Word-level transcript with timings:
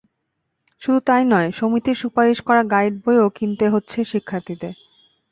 শুধু 0.81 0.99
তা-ই 0.99 1.23
নয়, 1.25 1.49
সমিতির 1.51 1.95
সুপারিশ 1.95 2.37
করা 2.41 2.61
গাইড 2.63 2.93
বইও 3.03 3.27
কিনতে 3.29 3.65
হচ্ছে 3.69 3.97
শিক্ষার্থীদের। 4.03 4.73